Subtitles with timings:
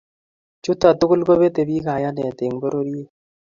[0.63, 3.09] Chuto tugul kobete bik kayanet eng pororiet